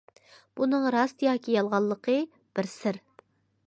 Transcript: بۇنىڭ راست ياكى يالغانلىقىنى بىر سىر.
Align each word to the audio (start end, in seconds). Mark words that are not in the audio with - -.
بۇنىڭ 0.59 0.87
راست 0.95 1.27
ياكى 1.27 1.55
يالغانلىقىنى 1.59 2.27
بىر 2.39 2.75
سىر. 2.77 3.05